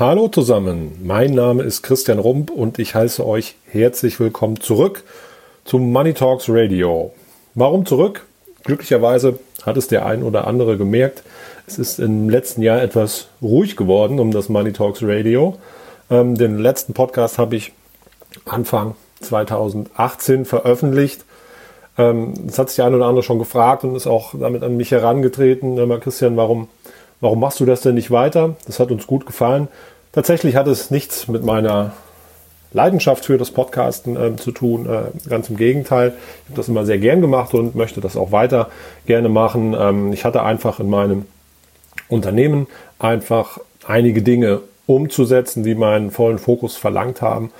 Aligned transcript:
Hallo 0.00 0.28
zusammen, 0.28 0.98
mein 1.04 1.32
Name 1.32 1.62
ist 1.62 1.82
Christian 1.82 2.18
Rump 2.18 2.50
und 2.50 2.78
ich 2.78 2.94
heiße 2.94 3.26
euch 3.26 3.56
herzlich 3.66 4.18
willkommen 4.18 4.58
zurück 4.58 5.04
zum 5.66 5.92
Money 5.92 6.14
Talks 6.14 6.46
Radio. 6.48 7.12
Warum 7.54 7.84
zurück? 7.84 8.24
Glücklicherweise 8.64 9.38
hat 9.66 9.76
es 9.76 9.88
der 9.88 10.06
ein 10.06 10.22
oder 10.22 10.46
andere 10.46 10.78
gemerkt. 10.78 11.22
Es 11.66 11.78
ist 11.78 11.98
im 11.98 12.30
letzten 12.30 12.62
Jahr 12.62 12.80
etwas 12.80 13.28
ruhig 13.42 13.76
geworden 13.76 14.20
um 14.20 14.30
das 14.30 14.48
Money 14.48 14.72
Talks 14.72 15.00
Radio. 15.02 15.58
Ähm, 16.10 16.34
den 16.34 16.58
letzten 16.58 16.94
Podcast 16.94 17.36
habe 17.36 17.56
ich 17.56 17.74
Anfang 18.46 18.94
2018 19.20 20.46
veröffentlicht. 20.46 21.26
Ähm, 21.98 22.32
das 22.46 22.58
hat 22.58 22.70
sich 22.70 22.76
der 22.76 22.86
ein 22.86 22.94
oder 22.94 23.04
andere 23.04 23.22
schon 23.22 23.38
gefragt 23.38 23.84
und 23.84 23.94
ist 23.96 24.06
auch 24.06 24.32
damit 24.32 24.62
an 24.62 24.78
mich 24.78 24.92
herangetreten. 24.92 25.76
Christian, 26.00 26.38
warum 26.38 26.68
warum 27.20 27.40
machst 27.40 27.60
du 27.60 27.66
das 27.66 27.82
denn 27.82 27.94
nicht 27.94 28.10
weiter? 28.10 28.56
Das 28.66 28.80
hat 28.80 28.90
uns 28.90 29.06
gut 29.06 29.26
gefallen. 29.26 29.68
Tatsächlich 30.12 30.56
hat 30.56 30.66
es 30.66 30.90
nichts 30.90 31.28
mit 31.28 31.44
meiner 31.44 31.92
Leidenschaft 32.72 33.24
für 33.24 33.38
das 33.38 33.50
Podcasten 33.50 34.16
äh, 34.16 34.36
zu 34.36 34.52
tun. 34.52 34.86
Äh, 34.86 35.28
ganz 35.28 35.50
im 35.50 35.56
Gegenteil. 35.56 36.08
Ich 36.44 36.50
habe 36.50 36.56
das 36.56 36.68
immer 36.68 36.84
sehr 36.84 36.98
gern 36.98 37.20
gemacht 37.20 37.54
und 37.54 37.74
möchte 37.74 38.00
das 38.00 38.16
auch 38.16 38.32
weiter 38.32 38.70
gerne 39.06 39.28
machen. 39.28 39.74
Ähm, 39.78 40.12
ich 40.12 40.24
hatte 40.24 40.42
einfach 40.42 40.80
in 40.80 40.88
meinem 40.88 41.26
Unternehmen 42.08 42.66
einfach 42.98 43.58
einige 43.86 44.22
Dinge 44.22 44.60
umzusetzen, 44.86 45.62
die 45.62 45.74
meinen 45.74 46.10
vollen 46.10 46.38
Fokus 46.38 46.76
verlangt 46.76 47.22
haben. 47.22 47.52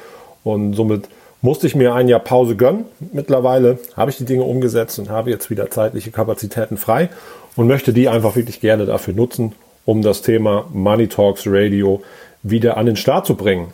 Und 0.42 0.74
somit 0.74 1.08
musste 1.42 1.66
ich 1.66 1.74
mir 1.74 1.94
ein 1.94 2.08
Jahr 2.08 2.20
Pause 2.20 2.56
gönnen. 2.56 2.84
Mittlerweile 3.12 3.78
habe 3.96 4.10
ich 4.10 4.18
die 4.18 4.24
Dinge 4.24 4.42
umgesetzt 4.42 4.98
und 4.98 5.08
habe 5.08 5.30
jetzt 5.30 5.50
wieder 5.50 5.70
zeitliche 5.70 6.10
Kapazitäten 6.10 6.76
frei 6.76 7.08
und 7.56 7.66
möchte 7.66 7.92
die 7.92 8.08
einfach 8.08 8.36
wirklich 8.36 8.60
gerne 8.60 8.86
dafür 8.86 9.14
nutzen, 9.14 9.52
um 9.84 10.02
das 10.02 10.22
Thema 10.22 10.66
Money 10.72 11.08
Talks 11.08 11.44
Radio 11.46 12.02
wieder 12.42 12.76
an 12.76 12.86
den 12.86 12.96
Start 12.96 13.26
zu 13.26 13.34
bringen. 13.34 13.72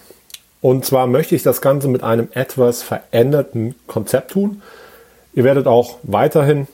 Und 0.60 0.84
zwar 0.84 1.06
möchte 1.06 1.34
ich 1.34 1.42
das 1.42 1.60
Ganze 1.60 1.88
mit 1.88 2.02
einem 2.02 2.28
etwas 2.32 2.82
veränderten 2.82 3.74
Konzept 3.86 4.32
tun. 4.32 4.62
Ihr 5.34 5.44
werdet 5.44 5.66
auch 5.66 5.98
weiterhin 6.02 6.66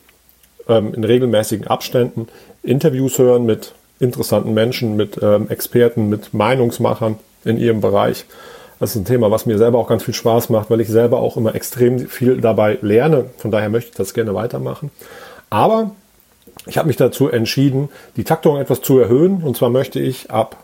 ähm, 0.68 0.94
in 0.94 1.04
regelmäßigen 1.04 1.66
Abständen 1.66 2.28
Interviews 2.62 3.18
hören 3.18 3.44
mit 3.44 3.74
interessanten 3.98 4.54
Menschen, 4.54 4.96
mit 4.96 5.18
ähm, 5.22 5.48
Experten, 5.48 6.08
mit 6.08 6.32
Meinungsmachern 6.32 7.18
in 7.44 7.58
ihrem 7.58 7.80
Bereich. 7.80 8.24
Das 8.82 8.96
ist 8.96 9.02
ein 9.02 9.04
Thema, 9.04 9.30
was 9.30 9.46
mir 9.46 9.58
selber 9.58 9.78
auch 9.78 9.86
ganz 9.86 10.02
viel 10.02 10.12
Spaß 10.12 10.50
macht, 10.50 10.68
weil 10.68 10.80
ich 10.80 10.88
selber 10.88 11.20
auch 11.20 11.36
immer 11.36 11.54
extrem 11.54 12.00
viel 12.08 12.40
dabei 12.40 12.78
lerne. 12.82 13.26
Von 13.38 13.52
daher 13.52 13.68
möchte 13.68 13.90
ich 13.90 13.96
das 13.96 14.12
gerne 14.12 14.34
weitermachen. 14.34 14.90
Aber 15.50 15.92
ich 16.66 16.78
habe 16.78 16.88
mich 16.88 16.96
dazu 16.96 17.28
entschieden, 17.28 17.90
die 18.16 18.24
Taktung 18.24 18.56
etwas 18.56 18.82
zu 18.82 18.98
erhöhen. 18.98 19.44
Und 19.44 19.56
zwar 19.56 19.70
möchte 19.70 20.00
ich 20.00 20.32
ab 20.32 20.56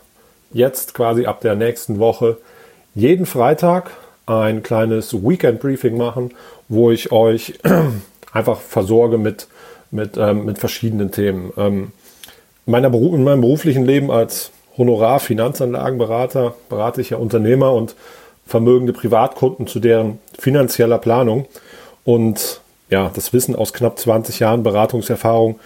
jetzt 0.51 0.93
quasi 0.93 1.27
ab 1.27 1.39
der 1.39 1.55
nächsten 1.55 1.97
Woche 1.99 2.35
jeden 2.93 3.25
Freitag 3.25 3.91
ein 4.25 4.63
kleines 4.63 5.23
Weekend 5.23 5.61
Briefing 5.61 5.95
machen, 5.95 6.31
wo 6.67 6.91
ich 6.91 7.13
euch 7.13 7.57
einfach 8.33 8.59
versorge 8.59 9.17
mit, 9.17 9.47
mit, 9.91 10.17
ähm, 10.17 10.43
mit 10.43 10.57
verschiedenen 10.57 11.11
Themen. 11.11 11.53
Ähm, 11.55 11.93
in, 12.65 12.71
meiner 12.71 12.89
Beru 12.89 13.15
in 13.15 13.23
meinem 13.23 13.39
beruflichen 13.39 13.85
Leben 13.85 14.11
als 14.11 14.51
Honorar-Finanzanlagenberater 14.79 16.55
berate 16.69 17.01
ich 17.01 17.11
ja 17.11 17.17
Unternehmer 17.17 17.73
und 17.73 17.95
vermögende 18.47 18.93
Privatkunden 18.93 19.67
zu 19.67 19.79
deren 19.79 20.17
finanzieller 20.39 20.97
Planung. 20.97 21.45
Und 22.03 22.61
ja, 22.89 23.11
das 23.13 23.33
Wissen 23.33 23.55
aus 23.55 23.73
knapp 23.73 23.99
20 23.99 24.39
Jahren 24.39 24.63
Beratungserfahrung 24.63 25.59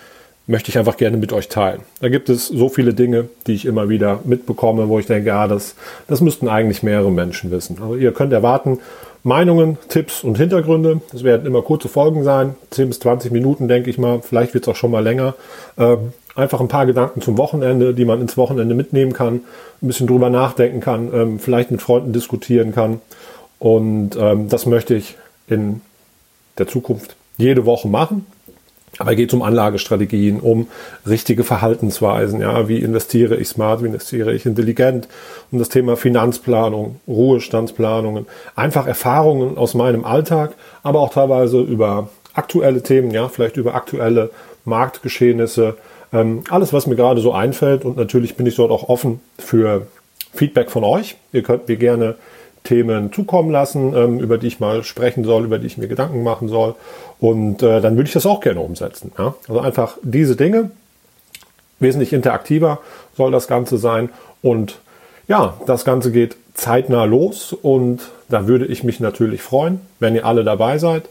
möchte 0.46 0.70
ich 0.70 0.78
einfach 0.78 0.98
gerne 0.98 1.16
mit 1.16 1.32
euch 1.32 1.48
teilen. 1.48 1.82
Da 2.02 2.10
gibt 2.10 2.28
es 2.28 2.48
so 2.48 2.68
viele 2.68 2.94
Dinge, 2.94 3.30
die 3.48 3.54
ich 3.54 3.66
immer 3.66 3.88
wieder 3.88 4.20
mitbekomme, 4.26 4.90
wo 4.90 5.00
ich 5.00 5.06
denke, 5.06 5.30
ja, 5.30 5.48
das, 5.48 5.76
das 6.08 6.20
müssten 6.20 6.50
eigentlich 6.50 6.84
mehrere 6.84 7.12
Menschen 7.12 7.50
wissen. 7.52 7.78
Also 7.82 7.96
ihr 7.96 8.12
könnt 8.12 8.34
erwarten, 8.34 8.80
Meinungen, 9.24 9.78
Tipps 9.88 10.22
und 10.22 10.38
Hintergründe. 10.38 11.00
Das 11.14 11.24
werden 11.24 11.46
immer 11.46 11.62
kurze 11.62 11.88
Folgen 11.88 12.26
sein, 12.26 12.56
10 12.72 12.90
bis 12.90 13.00
20 13.00 13.32
Minuten, 13.32 13.70
denke 13.70 13.90
ich 13.90 13.98
mal. 13.98 14.22
Vielleicht 14.22 14.54
wird 14.54 14.66
es 14.66 14.68
auch 14.68 14.76
schon 14.76 14.92
mal 14.92 15.04
länger. 15.04 15.36
Ähm, 15.78 16.12
einfach 16.36 16.60
ein 16.60 16.68
paar 16.68 16.86
Gedanken 16.86 17.22
zum 17.22 17.38
Wochenende, 17.38 17.94
die 17.94 18.06
man 18.06 18.22
ins 18.22 18.38
Wochenende 18.38 18.76
mitnehmen 18.76 19.14
kann, 19.14 19.36
ein 19.36 19.88
bisschen 19.88 20.08
drüber 20.08 20.30
nachdenken 20.30 20.80
kann, 20.80 21.14
ähm, 21.14 21.40
vielleicht 21.40 21.72
mit 21.72 21.82
Freunden 21.82 22.14
diskutieren 22.14 22.74
kann. 22.74 23.02
Und 23.60 24.18
ähm, 24.18 24.50
das 24.50 24.66
möchte 24.66 24.96
ich 24.96 25.16
in 25.48 25.82
der 26.58 26.68
Zukunft 26.68 27.16
jede 27.38 27.66
Woche 27.66 27.88
machen. 27.88 28.26
Aber 29.00 29.16
geht 29.16 29.34
um 29.34 29.42
Anlagestrategien, 29.42 30.40
um 30.40 30.68
richtige 31.08 31.44
Verhaltensweisen. 31.44 32.42
Ja, 32.42 32.68
wie 32.68 32.78
investiere 32.78 33.38
ich 33.38 33.48
smart, 33.48 33.82
wie 33.82 33.88
investiere 33.88 34.34
ich 34.34 34.46
intelligent? 34.46 35.08
Um 35.52 35.58
das 35.58 35.70
Thema 35.70 35.98
Finanzplanung, 35.98 37.00
Ruhestandsplanungen, 37.08 38.28
einfach 38.56 38.86
Erfahrungen 38.86 39.58
aus 39.58 39.74
meinem 39.74 40.06
Alltag, 40.06 40.54
aber 40.84 41.00
auch 41.00 41.12
teilweise 41.12 41.60
über 41.60 42.10
aktuelle 42.36 42.84
Themen, 42.84 43.10
ja, 43.10 43.30
vielleicht 43.30 43.58
über 43.58 43.74
aktuelle 43.74 44.30
Marktgeschehnisse, 44.66 45.76
ähm, 46.14 46.44
alles, 46.50 46.72
was 46.72 46.88
mir 46.88 46.96
gerade 46.96 47.22
so 47.22 47.34
einfällt. 47.34 47.84
Und 47.84 47.98
natürlich 47.98 48.36
bin 48.36 48.46
ich 48.46 48.56
dort 48.56 48.72
auch 48.72 48.88
offen 48.88 49.20
für 49.38 49.88
Feedback 50.34 50.72
von 50.72 50.84
euch. 50.84 51.18
Ihr 51.32 51.44
könnt 51.44 51.68
mir 51.68 51.78
gerne 51.78 52.16
Themen 52.64 53.12
zukommen 53.12 53.52
lassen, 53.52 53.94
ähm, 53.96 54.20
über 54.20 54.38
die 54.38 54.48
ich 54.48 54.60
mal 54.60 54.84
sprechen 54.84 55.24
soll, 55.26 55.46
über 55.46 55.60
die 55.60 55.68
ich 55.68 55.78
mir 55.78 55.88
Gedanken 55.88 56.24
machen 56.24 56.48
soll. 56.48 56.76
Und 57.20 57.62
äh, 57.62 57.82
dann 57.82 57.96
würde 57.96 58.08
ich 58.08 58.14
das 58.14 58.26
auch 58.26 58.40
gerne 58.40 58.62
umsetzen. 58.62 59.12
Ja? 59.18 59.36
Also 59.48 59.60
einfach 59.60 59.98
diese 60.02 60.36
Dinge, 60.36 60.72
wesentlich 61.80 62.14
interaktiver 62.14 62.80
soll 63.18 63.32
das 63.32 63.48
Ganze 63.48 63.78
sein. 63.78 64.10
Und 64.42 64.80
ja, 65.28 65.56
das 65.66 65.84
Ganze 65.84 66.12
geht 66.12 66.38
zeitnah 66.54 67.06
los 67.06 67.54
und 67.54 68.02
da 68.30 68.48
würde 68.48 68.66
ich 68.66 68.84
mich 68.84 69.00
natürlich 69.00 69.42
freuen, 69.42 69.82
wenn 70.00 70.16
ihr 70.16 70.26
alle 70.26 70.44
dabei 70.44 70.78
seid. 70.78 71.04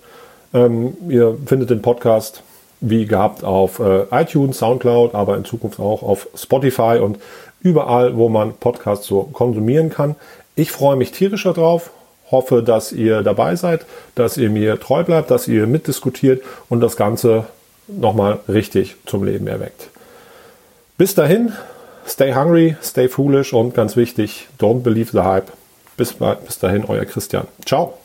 Ähm, 0.55 0.95
ihr 1.09 1.37
findet 1.47 1.71
den 1.71 1.83
Podcast 1.83 2.43
wie 2.83 3.07
gehabt 3.07 3.45
auf 3.45 3.79
äh, 3.79 4.05
iTunes, 4.11 4.59
Soundcloud, 4.59 5.15
aber 5.15 5.37
in 5.37 5.45
Zukunft 5.45 5.81
auch 5.81 6.03
auf 6.03 6.29
Spotify 6.35 6.99
und 7.01 7.19
überall, 7.61 8.17
wo 8.17 8.29
man 8.29 8.55
Podcasts 8.55 9.07
so 9.07 9.23
konsumieren 9.33 9.89
kann. 9.89 10.17
Ich 10.57 10.73
freue 10.73 10.97
mich 10.97 11.13
tierisch 11.13 11.45
darauf, 11.45 11.91
hoffe, 12.31 12.63
dass 12.63 12.93
ihr 12.93 13.23
dabei 13.23 13.57
seid, 13.57 13.87
dass 14.17 14.37
ihr 14.37 14.51
mir 14.51 14.81
treu 14.81 15.05
bleibt, 15.05 15.31
dass 15.31 15.49
ihr 15.49 15.67
mitdiskutiert 15.67 16.43
und 16.69 16.81
das 16.81 16.97
Ganze 16.97 17.45
nochmal 17.87 18.41
richtig 18.49 18.97
zum 19.07 19.25
Leben 19.25 19.47
erweckt. 19.47 19.89
Bis 20.99 21.15
dahin, 21.15 21.53
stay 22.07 22.35
hungry, 22.35 22.77
stay 22.83 23.09
foolish 23.09 23.53
und 23.53 23.75
ganz 23.75 23.97
wichtig, 23.97 24.49
don't 24.61 24.83
believe 24.83 25.13
the 25.13 25.21
hype. 25.21 25.53
Bis, 25.97 26.15
bis 26.15 26.59
dahin, 26.59 26.85
euer 26.87 27.05
Christian. 27.05 27.47
Ciao. 27.65 28.02